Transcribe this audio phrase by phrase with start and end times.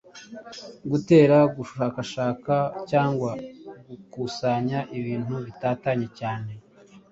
[0.91, 2.55] Gutara: Gushakashaka
[2.89, 3.31] cyangwa
[3.89, 6.51] gukusanya ibintu bitatanye cyane